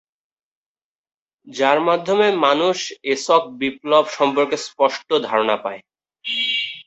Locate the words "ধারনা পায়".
5.27-5.81